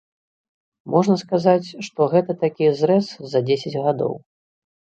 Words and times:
Можна 0.95 1.17
сказаць, 1.23 1.67
што 1.87 2.09
гэта 2.13 2.31
такі 2.47 2.73
зрэз 2.81 3.13
за 3.35 3.39
дзесяць 3.51 3.75
гадоў. 3.89 4.13